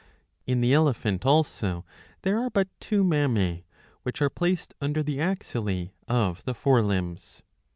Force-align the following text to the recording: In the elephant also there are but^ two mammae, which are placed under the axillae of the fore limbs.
In 0.47 0.61
the 0.61 0.73
elephant 0.73 1.27
also 1.27 1.85
there 2.23 2.39
are 2.39 2.49
but^ 2.49 2.69
two 2.79 3.03
mammae, 3.03 3.65
which 4.01 4.19
are 4.19 4.31
placed 4.31 4.73
under 4.81 5.03
the 5.03 5.19
axillae 5.19 5.91
of 6.07 6.43
the 6.43 6.55
fore 6.55 6.81
limbs. 6.81 7.43